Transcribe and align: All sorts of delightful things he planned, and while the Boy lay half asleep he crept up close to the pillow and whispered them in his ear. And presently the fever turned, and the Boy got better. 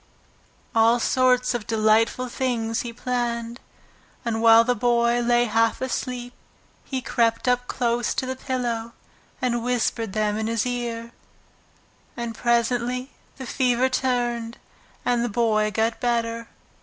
All 0.73 0.99
sorts 0.99 1.53
of 1.53 1.67
delightful 1.67 2.27
things 2.27 2.81
he 2.81 2.91
planned, 2.91 3.59
and 4.25 4.41
while 4.41 4.63
the 4.63 4.73
Boy 4.73 5.19
lay 5.19 5.45
half 5.45 5.79
asleep 5.79 6.33
he 6.83 7.03
crept 7.03 7.47
up 7.47 7.67
close 7.67 8.15
to 8.15 8.25
the 8.25 8.35
pillow 8.35 8.93
and 9.43 9.63
whispered 9.63 10.13
them 10.13 10.37
in 10.39 10.47
his 10.47 10.65
ear. 10.65 11.11
And 12.17 12.33
presently 12.33 13.11
the 13.37 13.45
fever 13.45 13.89
turned, 13.89 14.57
and 15.05 15.23
the 15.23 15.29
Boy 15.29 15.69
got 15.69 15.99
better. 15.99 16.47